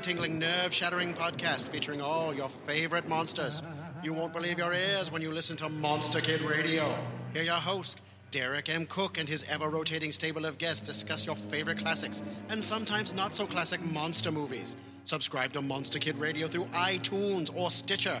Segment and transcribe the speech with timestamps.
[0.00, 3.62] Tingling, nerve shattering podcast featuring all your favorite monsters.
[4.02, 6.96] You won't believe your ears when you listen to Monster Kid Radio.
[7.34, 8.00] Hear your host,
[8.30, 8.86] Derek M.
[8.86, 13.34] Koch, and his ever rotating stable of guests discuss your favorite classics and sometimes not
[13.34, 14.74] so classic monster movies.
[15.04, 18.20] Subscribe to Monster Kid Radio through iTunes or Stitcher,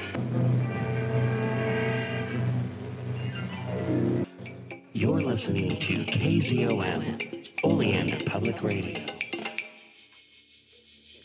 [5.01, 9.03] You're listening to KZOM, Oleander Public Radio.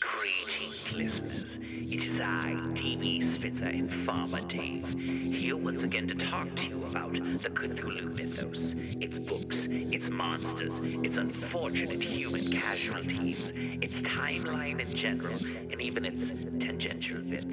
[0.00, 1.44] Greetings, listeners.
[1.60, 4.86] It is I, TV Spitzer Informer Dave,
[5.34, 8.56] here once again to talk to you about the Cthulhu mythos,
[9.02, 10.72] its books, its monsters,
[11.04, 13.50] its unfortunate human casualties,
[13.82, 17.44] its timeline in general, and even its tangential bits,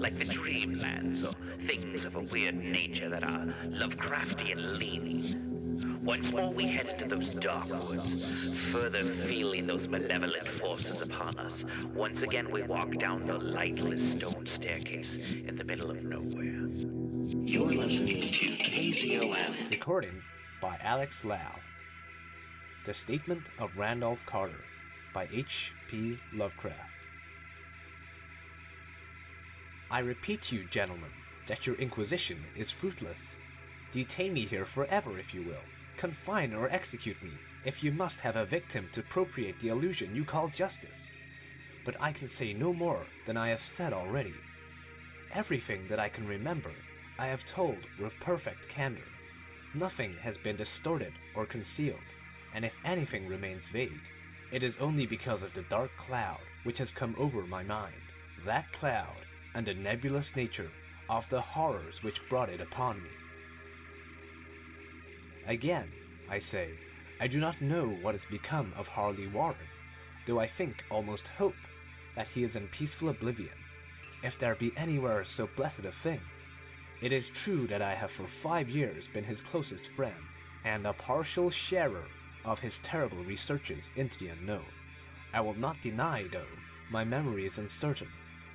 [0.00, 1.34] like the dreamlands or
[1.66, 4.95] things of a weird nature that are Lovecraftian leaning.
[6.06, 8.24] Once more we head into those dark woods,
[8.70, 11.52] further feeling those malevolent forces upon us.
[11.96, 16.68] Once again we walk down the lightless stone staircase in the middle of nowhere.
[17.44, 19.72] You're listening to KZOM.
[19.72, 20.22] Recording
[20.60, 21.58] by Alex Lau.
[22.84, 24.62] The Statement of Randolph Carter
[25.12, 26.20] by H.P.
[26.32, 27.08] Lovecraft.
[29.90, 31.10] I repeat to you, gentlemen,
[31.48, 33.40] that your inquisition is fruitless.
[33.90, 35.75] Detain me here forever if you will.
[35.96, 37.30] Confine or execute me
[37.64, 41.08] if you must have a victim to appropriate the illusion you call justice.
[41.84, 44.34] But I can say no more than I have said already.
[45.32, 46.72] Everything that I can remember
[47.18, 49.08] I have told with perfect candor.
[49.74, 51.98] Nothing has been distorted or concealed,
[52.54, 54.00] and if anything remains vague,
[54.52, 57.94] it is only because of the dark cloud which has come over my mind.
[58.44, 59.24] That cloud
[59.54, 60.70] and the nebulous nature
[61.08, 63.10] of the horrors which brought it upon me.
[65.46, 65.92] Again,
[66.28, 66.70] I say,
[67.20, 69.56] I do not know what has become of Harley Warren,
[70.26, 71.54] though I think, almost hope,
[72.16, 73.54] that he is in peaceful oblivion,
[74.24, 76.20] if there be anywhere so blessed a thing.
[77.00, 80.16] It is true that I have for five years been his closest friend,
[80.64, 82.06] and a partial sharer
[82.44, 84.66] of his terrible researches into the unknown.
[85.32, 86.44] I will not deny, though
[86.90, 88.08] my memory is uncertain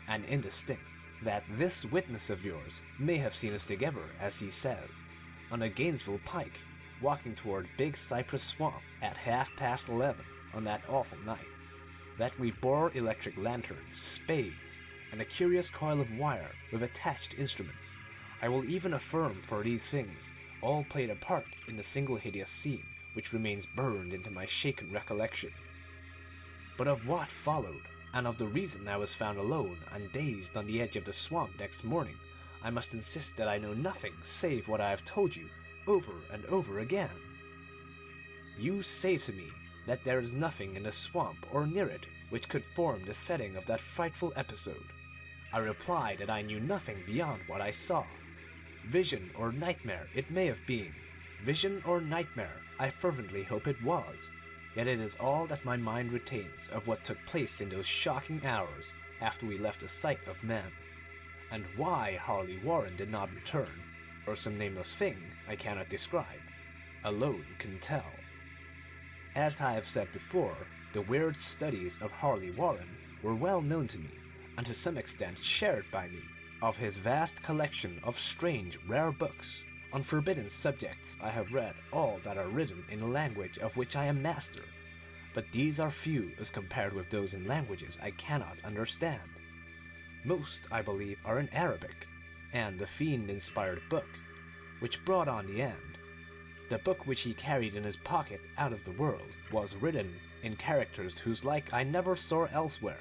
[0.09, 0.83] and indistinct,
[1.23, 5.05] that this witness of yours may have seen us together, as he says,
[5.51, 6.59] on a Gainesville pike,
[7.01, 11.45] walking toward Big Cypress Swamp at half past eleven on that awful night.
[12.17, 17.97] That we bore electric lanterns, spades, and a curious coil of wire with attached instruments.
[18.41, 22.49] I will even affirm for these things all played a part in the single hideous
[22.49, 25.51] scene which remains burned into my shaken recollection.
[26.77, 27.81] But of what followed,
[28.13, 31.13] and of the reason I was found alone and dazed on the edge of the
[31.13, 32.15] swamp next morning,
[32.63, 35.49] I must insist that I know nothing save what I have told you
[35.87, 37.09] over and over again.
[38.57, 39.47] You say to me
[39.87, 43.55] that there is nothing in the swamp or near it which could form the setting
[43.55, 44.85] of that frightful episode.
[45.53, 48.05] I reply that I knew nothing beyond what I saw.
[48.87, 50.93] Vision or nightmare it may have been.
[51.43, 54.31] Vision or nightmare I fervently hope it was.
[54.75, 58.41] Yet it is all that my mind retains of what took place in those shocking
[58.45, 60.71] hours after we left the sight of men.
[61.51, 63.83] And why Harley Warren did not return,
[64.31, 65.17] or some nameless thing
[65.49, 66.25] I cannot describe,
[67.03, 68.11] alone can tell.
[69.35, 70.55] As I have said before,
[70.93, 72.89] the weird studies of Harley Warren
[73.21, 74.11] were well known to me,
[74.57, 76.21] and to some extent shared by me.
[76.61, 82.21] Of his vast collection of strange, rare books on forbidden subjects I have read all
[82.23, 84.63] that are written in a language of which I am master,
[85.33, 89.29] but these are few as compared with those in languages I cannot understand.
[90.23, 92.07] Most, I believe, are in Arabic,
[92.53, 94.07] and the fiend inspired book
[94.81, 95.97] which brought on the end.
[96.69, 100.55] The book which he carried in his pocket out of the world was written in
[100.55, 102.97] characters whose like I never saw elsewhere,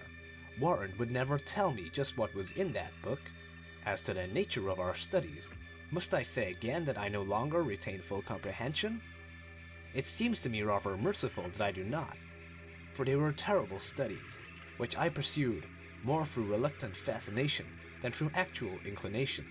[0.61, 3.21] Warren would never tell me just what was in that book.
[3.87, 5.49] As to the nature of our studies,
[5.91, 9.01] must I say again that I no longer retain full comprehension?
[9.95, 12.17] It seems to me rather merciful that I do not,
[12.93, 14.39] for they were terrible studies,
[14.77, 15.65] which I pursued
[16.05, 17.67] more through reluctant fascination
[18.03, 19.47] than through actual inclination.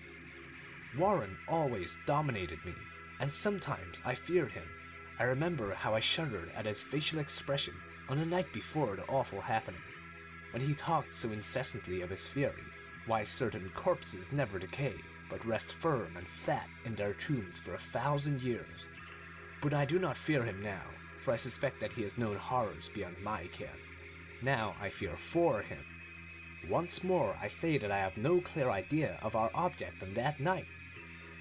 [0.98, 2.74] Warren always dominated me,
[3.20, 4.68] and sometimes I feared him.
[5.18, 7.74] I remember how I shuddered at his facial expression
[8.08, 9.82] on the night before the awful happening,
[10.52, 12.64] when he talked so incessantly of his theory
[13.06, 14.94] why certain corpses never decay,
[15.28, 18.88] but rest firm and fat in their tombs for a thousand years.
[19.62, 20.84] But I do not fear him now,
[21.20, 23.68] for I suspect that he has known horrors beyond my ken.
[24.42, 25.84] Now I fear for him.
[26.70, 30.38] Once more I say that I have no clear idea of our object on that
[30.38, 30.66] night.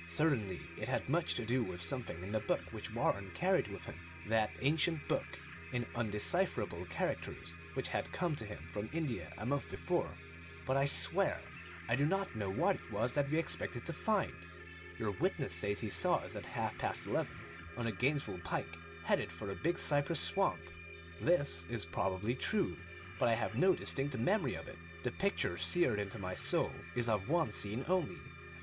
[0.08, 3.84] Certainly it had much to do with something in the book which Warren carried with
[3.84, 3.94] him,
[4.28, 5.40] that ancient book,
[5.72, 10.10] in undecipherable characters, which had come to him from India a month before,
[10.66, 11.40] but I swear
[11.88, 14.34] I do not know what it was that we expected to find.
[14.98, 17.32] Your witness says he saw us at half past eleven,
[17.78, 20.60] on a Gainesville pike, headed for a big cypress swamp.
[21.22, 22.76] This is probably true,
[23.20, 24.78] but I have no distinct memory of it.
[25.02, 28.18] The picture seared into my soul is of one scene only,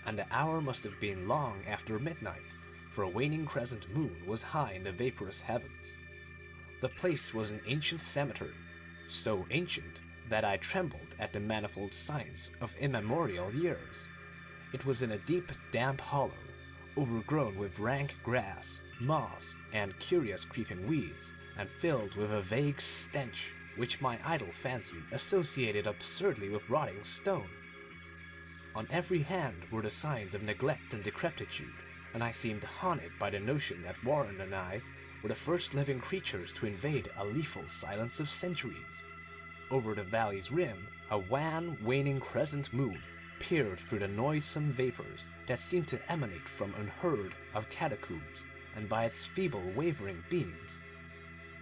[0.04, 2.56] and the hour must have been long after midnight,
[2.90, 5.96] for a waning crescent moon was high in the vaporous heavens.
[6.82, 8.52] The place was an ancient cemetery,
[9.06, 14.06] so ancient that I trembled at the manifold signs of immemorial years.
[14.74, 16.32] It was in a deep, damp hollow,
[16.98, 23.54] overgrown with rank grass, moss, and curious creeping weeds, and filled with a vague stench
[23.76, 27.48] which my idle fancy associated absurdly with rotting stone.
[28.74, 31.72] On every hand were the signs of neglect and decrepitude,
[32.14, 34.80] and I seemed haunted by the notion that Warren and I
[35.22, 39.04] were the first living creatures to invade a lethal silence of centuries.
[39.70, 43.00] Over the valley's rim, a wan, waning crescent moon
[43.38, 48.44] peered through the noisome vapors that seemed to emanate from unheard of catacombs,
[48.74, 50.82] and by its feeble, wavering beams,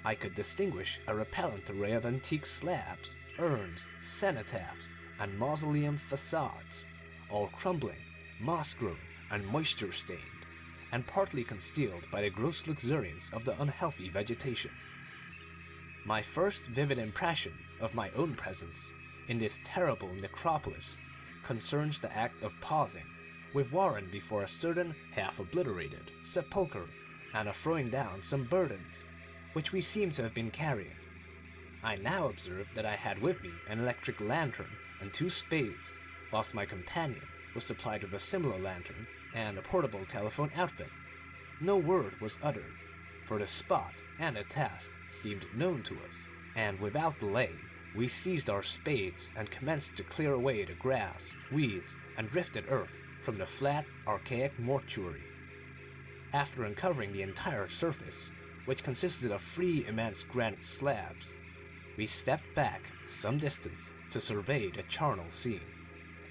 [0.06, 6.86] I could distinguish a repellent array of antique slabs, urns, cenotaphs, and mausoleum facades,
[7.30, 8.02] all crumbling,
[8.38, 8.98] moss grown,
[9.30, 10.20] and moisture stained,
[10.92, 14.72] and partly concealed by the gross luxuriance of the unhealthy vegetation.
[16.04, 18.92] My first vivid impression of my own presence
[19.28, 20.98] in this terrible necropolis
[21.42, 23.06] concerns the act of pausing
[23.54, 26.88] with Warren before a certain half obliterated sepulchre
[27.32, 29.04] and of throwing down some burdens
[29.54, 30.96] which we seem to have been carrying.
[31.82, 34.70] I now observed that I had with me an electric lantern
[35.00, 35.98] and two spades,
[36.32, 37.22] whilst my companion
[37.54, 40.90] was supplied with a similar lantern and a portable telephone outfit.
[41.60, 42.74] No word was uttered,
[43.26, 47.50] for the spot and the task seemed known to us, and without delay
[47.94, 52.92] we seized our spades and commenced to clear away the grass, weeds, and drifted earth
[53.22, 55.22] from the flat, archaic mortuary.
[56.32, 58.32] After uncovering the entire surface,
[58.66, 61.34] which consisted of three immense granite slabs,
[61.96, 65.60] we stepped back some distance to survey the charnel scene,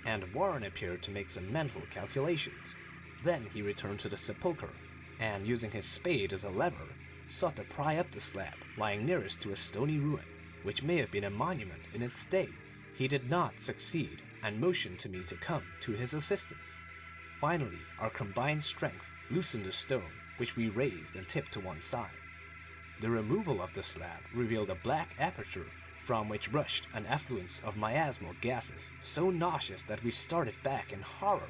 [0.05, 2.75] and Warren appeared to make some mental calculations.
[3.23, 4.73] Then he returned to the sepulchre,
[5.19, 6.95] and using his spade as a lever,
[7.29, 10.25] sought to pry up the slab lying nearest to a stony ruin,
[10.63, 12.49] which may have been a monument in its day.
[12.97, 16.83] He did not succeed, and motioned to me to come to his assistance.
[17.39, 22.22] Finally, our combined strength loosened the stone, which we raised and tipped to one side.
[23.03, 25.65] The removal of the slab revealed a black aperture
[25.99, 31.01] from which rushed an effluence of miasmal gases so nauseous that we started back in
[31.01, 31.49] horror.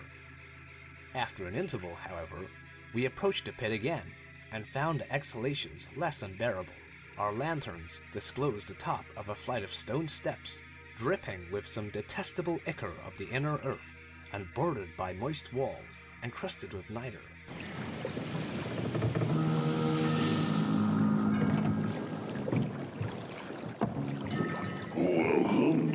[1.14, 2.48] After an interval, however,
[2.96, 4.16] we approached the pit again
[4.52, 6.74] and found the exhalations less unbearable.
[7.20, 10.64] Our lanterns disclosed the top of a flight of stone steps,
[10.98, 14.00] dripping with some detestable ichor of the inner earth,
[14.32, 17.22] and bordered by moist walls encrusted with niter.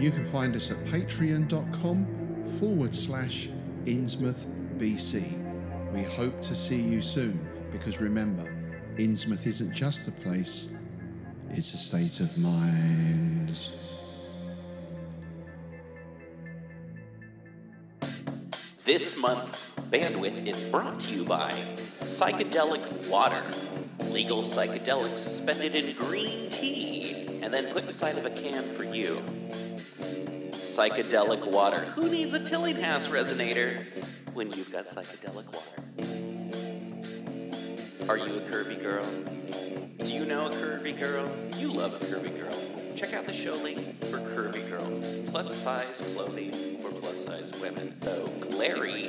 [0.00, 2.06] You can find us at patreon.com
[2.58, 3.50] forward slash
[3.84, 5.92] BC.
[5.92, 8.44] We hope to see you soon because remember,
[8.96, 10.72] Innsmouth isn't just a place,
[11.50, 13.68] it's a state of mind.
[18.86, 21.50] This month's bandwidth is brought to you by
[22.00, 23.44] Psychedelic Water.
[24.10, 29.22] Legal psychedelics suspended in green tea and then put inside of a can for you.
[30.80, 31.80] Psychedelic Water.
[31.94, 33.84] Who needs a Tillinghast resonator
[34.32, 35.82] when you've got psychedelic water?
[38.08, 39.04] Are you a curvy girl?
[39.98, 41.30] Do you know a curvy girl?
[41.58, 42.96] You love a curvy girl.
[42.96, 44.86] Check out the show links for curvy girl.
[45.30, 47.94] Plus size clothing for plus size women.
[48.06, 49.04] Oh, Glarry.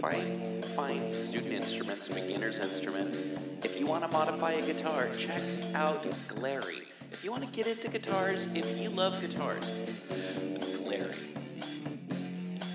[0.00, 3.30] Fine, fine student instruments, beginner's instruments.
[3.62, 5.40] If you want to modify a guitar, check
[5.72, 6.88] out Glarry.
[7.12, 9.68] If you want to get into guitars, if you love guitars,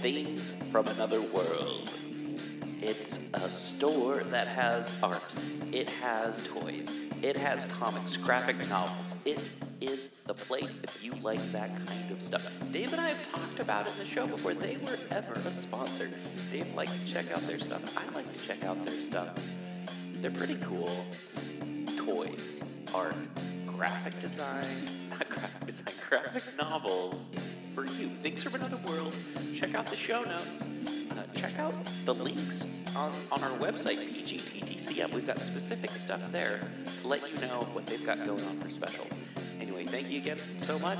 [0.01, 1.91] Things from another world.
[2.81, 5.25] It's a store that has art.
[5.71, 7.05] It has toys.
[7.21, 9.15] It has comics, graphic novels.
[9.25, 9.39] It
[9.81, 12.53] is the place if you like that kind of stuff.
[12.71, 15.39] Dave and I have talked about it in the show before they were ever a
[15.39, 16.11] sponsor.
[16.51, 17.97] Dave likes to check out their stuff.
[17.97, 19.55] I like to check out their stuff.
[20.15, 21.05] They're pretty cool.
[21.97, 22.61] Toys,
[22.93, 23.15] art,
[23.65, 24.65] graphic design,
[25.19, 27.27] design, graphic novels
[27.73, 28.09] for you.
[28.23, 29.15] Things from another world.
[29.55, 30.63] Check out the show notes.
[31.11, 31.73] Uh, check out
[32.05, 32.63] the links
[32.95, 35.13] on, on our website, PGTTCM.
[35.13, 36.61] We've got specific stuff there
[37.01, 39.11] to let you know what they've got going on for specials.
[39.59, 40.99] Anyway, thank you again so much.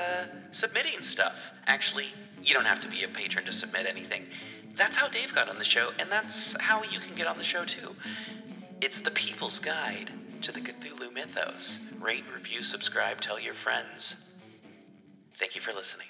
[0.51, 1.33] submitting stuff.
[1.67, 2.07] Actually,
[2.43, 4.25] you don't have to be a patron to submit anything.
[4.77, 7.43] That's how Dave got on the show, and that's how you can get on the
[7.43, 7.95] show too.
[8.81, 10.11] It's the People's Guide
[10.41, 11.79] to the Cthulhu Mythos.
[11.99, 14.15] Rate, review, subscribe, tell your friends.
[15.37, 16.07] Thank you for listening.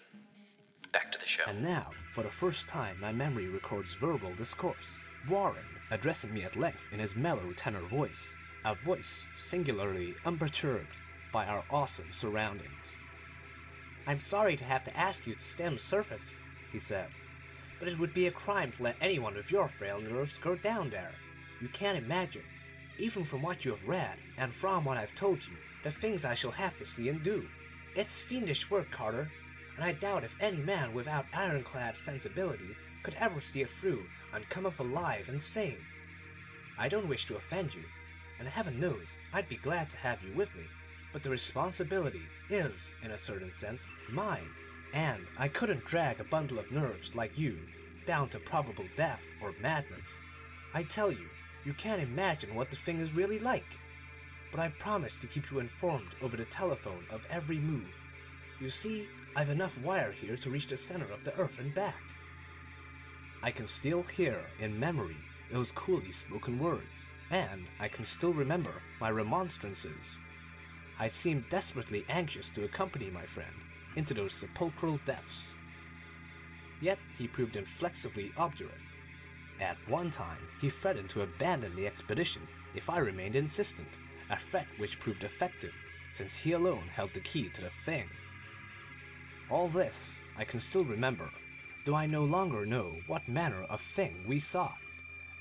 [0.94, 1.44] Back to the show.
[1.48, 4.98] And now, for the first time, my memory records verbal discourse.
[5.30, 10.96] Warren addressing me at length in his mellow tenor voice, a voice singularly unperturbed
[11.34, 12.98] by our awesome surroundings.
[14.08, 17.08] I'm sorry to have to ask you to stem surface, he said,
[17.79, 20.89] but it would be a crime to let anyone with your frail nerves go down
[20.89, 21.13] there.
[21.62, 22.43] You can't imagine,
[22.98, 25.53] even from what you have read and from what I've told you,
[25.84, 27.48] the things I shall have to see and do.
[27.96, 29.29] It's fiendish work, Carter,
[29.75, 34.50] and I doubt if any man without ironclad sensibilities could ever see it through and
[34.50, 35.77] come up alive and sane.
[36.77, 37.84] I don't wish to offend you,
[38.39, 40.63] and heaven knows I'd be glad to have you with me,
[41.13, 44.50] but the responsibility is, in a certain sense, mine,
[44.93, 47.58] and I couldn't drag a bundle of nerves like you
[48.05, 50.24] down to probable death or madness.
[50.74, 51.27] I tell you,
[51.65, 53.77] you can't imagine what the thing is really like.
[54.51, 57.96] But I promise to keep you informed over the telephone of every move.
[58.60, 62.01] You see, I've enough wire here to reach the center of the earth and back.
[63.43, 65.17] I can still hear, in memory,
[65.51, 70.20] those coolly spoken words, and I can still remember my remonstrances.
[71.01, 73.55] I seemed desperately anxious to accompany my friend
[73.96, 75.55] into those sepulchral depths.
[76.79, 78.84] Yet he proved inflexibly obdurate.
[79.60, 82.43] At one time, he threatened to abandon the expedition
[82.75, 85.74] if I remained insistent, a threat which proved effective,
[86.13, 88.08] since he alone held the key to the thing.
[89.50, 91.31] All this I can still remember,
[91.84, 94.77] though I no longer know what manner of thing we sought.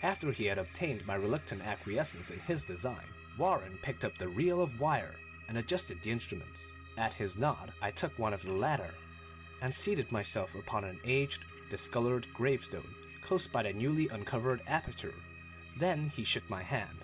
[0.02, 3.04] After he had obtained my reluctant acquiescence in his design,
[3.36, 5.16] Warren picked up the reel of wire
[5.50, 6.72] and adjusted the instruments.
[6.96, 8.94] At his nod, I took one of the latter
[9.60, 15.14] and seated myself upon an aged, discolored gravestone close by the newly uncovered aperture.
[15.76, 16.96] Then he shook my hand,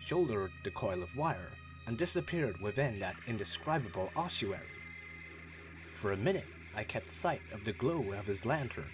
[0.00, 1.52] shouldered the coil of wire,
[1.86, 4.66] and disappeared within that indescribable ossuary.
[5.94, 8.90] For a minute, I kept sight of the glow of his lantern,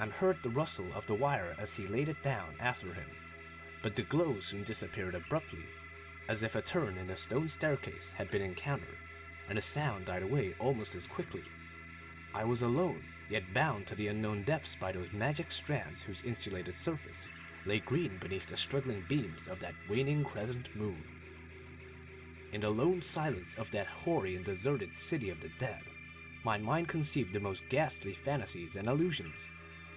[0.00, 3.10] and heard the rustle of the wire as he laid it down after him.
[3.82, 5.64] But the glow soon disappeared abruptly,
[6.28, 8.96] as if a turn in a stone staircase had been encountered,
[9.48, 11.42] and the sound died away almost as quickly.
[12.34, 16.74] I was alone, yet bound to the unknown depths by those magic strands whose insulated
[16.74, 17.32] surface
[17.64, 21.02] lay green beneath the struggling beams of that waning crescent moon.
[22.52, 25.82] In the lone silence of that hoary and deserted city of the dead,
[26.44, 29.50] my mind conceived the most ghastly fantasies and illusions,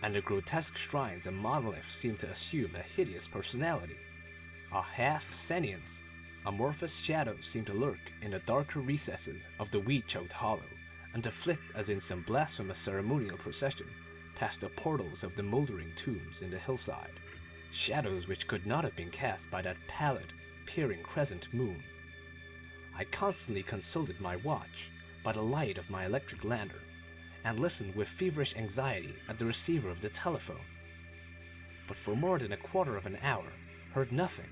[0.03, 3.97] and the grotesque shrines and monoliths seemed to assume a hideous personality,
[4.73, 6.03] a half sentience.
[6.45, 10.65] Amorphous shadows seemed to lurk in the darker recesses of the weed choked hollow,
[11.13, 13.87] and to flit as in some blasphemous ceremonial procession
[14.33, 17.19] past the portals of the mouldering tombs in the hillside,
[17.69, 20.33] shadows which could not have been cast by that pallid,
[20.65, 21.83] peering crescent moon.
[22.97, 24.89] I constantly consulted my watch
[25.23, 26.81] by the light of my electric lantern,
[27.43, 30.65] and listened with feverish anxiety at the receiver of the telephone.
[31.87, 33.53] But for more than a quarter of an hour
[33.93, 34.49] heard nothing.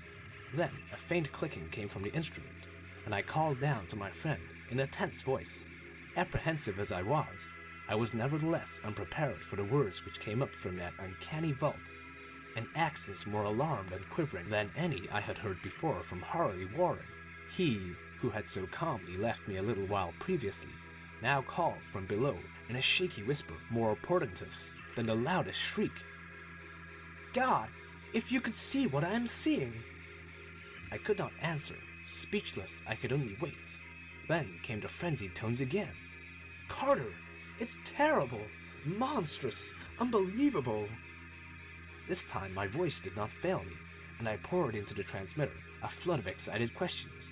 [0.52, 2.66] Then a faint clicking came from the instrument,
[3.04, 5.64] and I called down to my friend in a tense voice.
[6.16, 7.52] Apprehensive as I was,
[7.88, 11.90] I was nevertheless unprepared for the words which came up from that uncanny vault,
[12.56, 17.06] an accents more alarmed and quivering than any I had heard before from Harley Warren.
[17.56, 20.72] He who had so calmly left me a little while previously,
[21.22, 22.36] now called from below
[22.68, 26.04] in a shaky whisper more portentous than the loudest shriek.
[27.32, 27.68] God,
[28.12, 29.74] if you could see what I am seeing!
[30.92, 31.76] I could not answer.
[32.06, 33.56] Speechless, I could only wait.
[34.28, 35.92] Then came the frenzied tones again.
[36.68, 37.12] Carter,
[37.58, 38.42] it's terrible,
[38.84, 40.86] monstrous, unbelievable.
[42.08, 43.76] This time my voice did not fail me,
[44.18, 47.28] and I poured into the transmitter a flood of excited questions.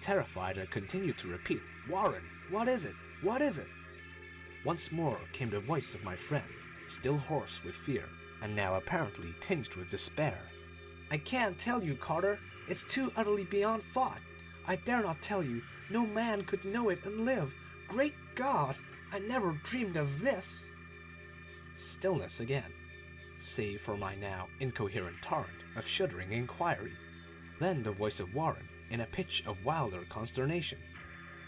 [0.00, 2.94] Terrified, I continued to repeat, Warren, what is it?
[3.22, 3.68] What is it?
[4.64, 6.44] Once more came the voice of my friend,
[6.88, 8.08] still hoarse with fear,
[8.42, 10.38] and now apparently tinged with despair.
[11.10, 12.38] I can't tell you, Carter.
[12.68, 14.20] It's too utterly beyond thought.
[14.66, 15.62] I dare not tell you.
[15.90, 17.54] No man could know it and live.
[17.88, 18.76] Great God!
[19.12, 20.68] I never dreamed of this.
[21.76, 22.72] Stillness again,
[23.38, 26.92] save for my now incoherent torrent of shuddering inquiry.
[27.60, 30.78] Then the voice of Warren, in a pitch of wilder consternation.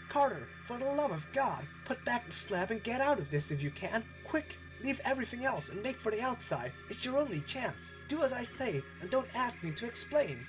[0.07, 3.51] Carter, for the love of God, put back the slab and get out of this
[3.51, 4.03] if you can.
[4.23, 6.71] Quick, leave everything else and make for the outside.
[6.89, 7.91] It's your only chance.
[8.07, 10.45] Do as I say and don't ask me to explain.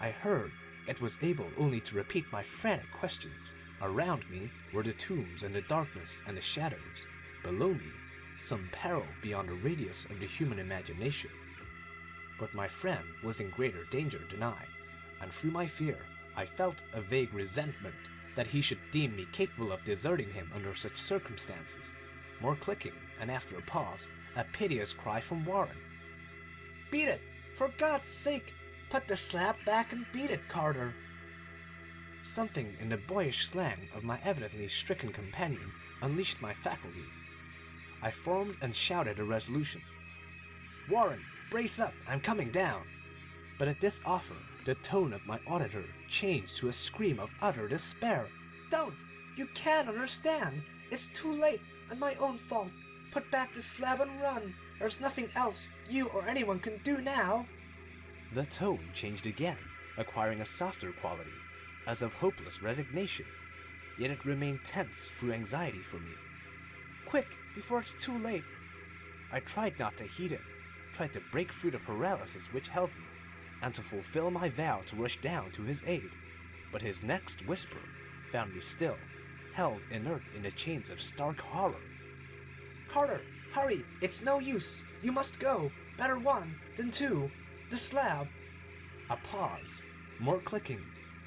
[0.00, 0.52] I heard,
[0.86, 3.52] yet was able only to repeat my frantic questions.
[3.82, 6.80] Around me were the tombs and the darkness and the shadows.
[7.42, 7.90] Below me,
[8.36, 11.30] some peril beyond the radius of the human imagination.
[12.38, 14.64] But my friend was in greater danger than I,
[15.20, 15.98] and through my fear
[16.36, 17.96] I felt a vague resentment
[18.36, 21.96] that he should deem me capable of deserting him under such circumstances.
[22.40, 24.06] More clicking, and after a pause,
[24.36, 25.76] a piteous cry from Warren.
[26.92, 27.20] Beat it!
[27.56, 28.54] For God's sake,
[28.90, 30.94] put the slab back and beat it, Carter!
[32.22, 35.72] Something in the boyish slang of my evidently stricken companion
[36.02, 37.24] unleashed my faculties.
[38.02, 39.82] I formed and shouted a resolution.
[40.90, 42.86] Warren, brace up, I'm coming down.
[43.58, 47.68] But at this offer, the tone of my auditor changed to a scream of utter
[47.68, 48.28] despair.
[48.70, 48.94] Don't!
[49.36, 50.62] You can't understand!
[50.90, 52.72] It's too late, and my own fault.
[53.10, 54.54] Put back the slab and run.
[54.78, 57.46] There's nothing else you or anyone can do now.
[58.32, 59.56] The tone changed again,
[59.96, 61.32] acquiring a softer quality,
[61.86, 63.24] as of hopeless resignation.
[63.98, 66.12] Yet it remained tense through anxiety for me.
[67.06, 68.44] Quick, before it's too late.
[69.32, 70.42] I tried not to heed it,
[70.92, 73.06] tried to break through the paralysis which held me,
[73.62, 76.10] and to fulfill my vow to rush down to his aid.
[76.70, 77.80] But his next whisper
[78.30, 78.98] found me still,
[79.54, 81.80] held inert in the chains of stark horror.
[82.90, 83.84] Carter, hurry!
[84.02, 84.84] It's no use!
[85.02, 85.72] You must go!
[85.96, 87.30] Better one than two!
[87.70, 88.28] The slab!
[89.10, 89.82] A pause,
[90.18, 90.80] more clicking,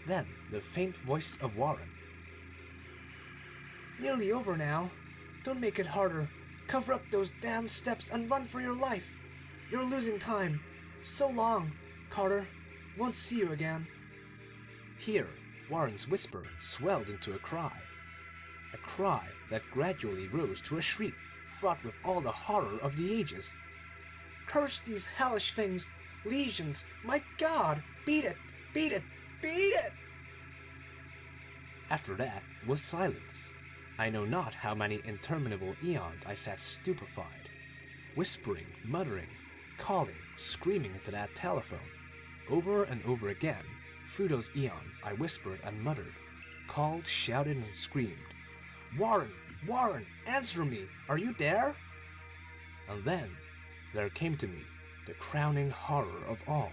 [0.08, 1.89] then the faint voice of Warren.
[3.99, 4.89] Nearly over now.
[5.43, 6.27] Don't make it harder.
[6.67, 9.15] Cover up those damn steps and run for your life.
[9.71, 10.60] You're losing time.
[11.04, 11.71] So long,
[12.10, 12.47] Carter.
[12.97, 13.88] Won't see you again.
[14.97, 15.30] Here,
[15.69, 17.75] Warren's whisper swelled into a cry.
[18.73, 21.13] A cry that gradually rose to a shriek,
[21.51, 23.54] fraught with all the horror of the ages.
[24.47, 25.89] Curse these hellish things!
[26.25, 26.86] Legions!
[27.03, 27.81] My God!
[28.05, 28.38] Beat it!
[28.73, 29.03] Beat it!
[29.41, 29.93] Beat it!
[31.89, 33.53] After that was silence.
[33.97, 37.49] I know not how many interminable eons I sat stupefied,
[38.15, 39.27] whispering, muttering,
[39.77, 41.79] calling, screaming into that telephone.
[42.49, 43.63] Over and over again,
[44.07, 46.13] through those eons, I whispered and muttered,
[46.67, 48.17] called, shouted, and screamed,
[48.97, 49.31] Warren!
[49.67, 50.05] Warren!
[50.27, 50.86] Answer me!
[51.10, 51.75] Are you there?
[52.89, 53.29] And then
[53.93, 54.63] there came to me
[55.12, 56.71] the crowning horror of all,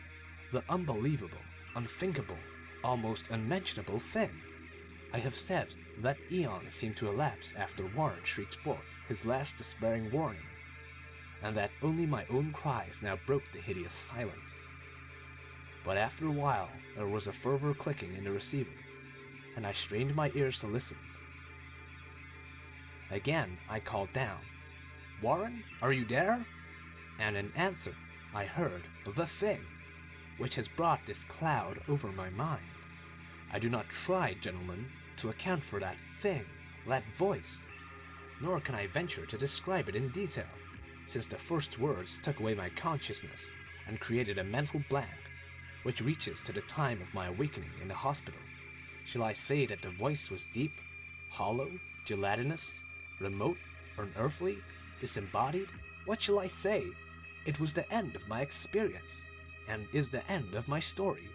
[0.52, 1.42] the unbelievable,
[1.74, 2.38] unthinkable,
[2.84, 4.30] almost unmentionable thing.
[5.12, 5.66] I have said
[6.02, 10.46] that eons seemed to elapse after Warren shrieked forth his last despairing warning,
[11.42, 14.54] and that only my own cries now broke the hideous silence.
[15.84, 18.70] But after a while, there was a further clicking in the receiver,
[19.56, 20.98] and I strained my ears to listen.
[23.10, 24.38] Again, I called down,
[25.20, 26.46] Warren, are you there?
[27.18, 27.96] And in answer,
[28.34, 29.60] I heard the thing,
[30.36, 32.62] which has brought this cloud over my mind.
[33.52, 34.86] I do not try, gentlemen,
[35.16, 36.44] to account for that thing,
[36.86, 37.66] that voice,
[38.40, 40.44] nor can I venture to describe it in detail,
[41.06, 43.50] since the first words took away my consciousness
[43.86, 45.08] and created a mental blank,
[45.82, 48.40] which reaches to the time of my awakening in the hospital.
[49.04, 50.72] Shall I say that the voice was deep,
[51.30, 51.70] hollow,
[52.04, 52.80] gelatinous,
[53.20, 53.56] remote,
[53.96, 54.58] unearthly,
[55.00, 55.68] disembodied?
[56.04, 56.84] What shall I say?
[57.48, 59.24] It was the end of my experience,
[59.68, 61.30] and is the end of my story.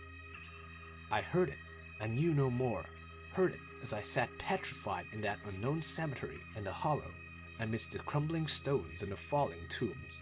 [1.11, 1.57] I heard it,
[1.99, 2.85] and knew no more.
[3.31, 7.09] Heard it as I sat petrified in that unknown cemetery in the hollow,
[7.59, 10.21] amidst the crumbling stones and the falling tombs,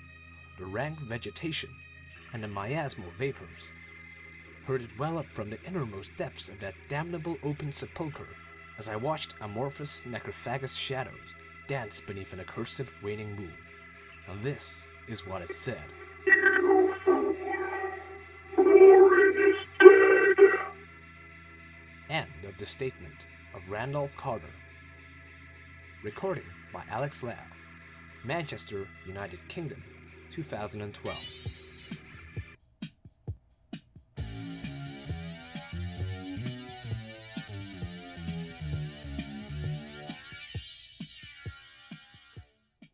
[0.57, 1.75] the rank vegetation,
[2.31, 3.61] and the miasmal vapors.
[4.63, 8.29] Heard it well up from the innermost depths of that damnable open sepulchre
[8.77, 11.35] as I watched amorphous necrophagous shadows
[11.67, 13.51] dance beneath an accursed waning moon.
[14.27, 15.83] And this is what it said.
[22.09, 24.53] End of the statement of Randolph Carter.
[26.03, 27.33] Recording by Alex Lau.
[28.23, 29.83] Manchester, United Kingdom,
[30.29, 31.60] 2012.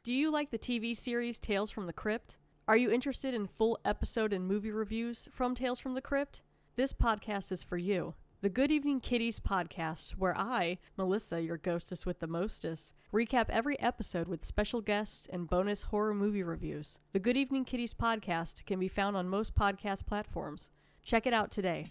[0.07, 2.37] Do you like the TV series Tales from the Crypt?
[2.65, 6.41] Are you interested in full episode and movie reviews from Tales from the Crypt?
[6.77, 8.13] This podcast is for you.
[8.39, 13.77] The Good Evening Kitties podcast, where I, Melissa, your ghostess with the mostest, recap every
[13.81, 16.99] episode with special guests and bonus horror movie reviews.
[17.11, 20.69] The Good Evening Kitties podcast can be found on most podcast platforms.
[21.03, 21.87] Check it out today.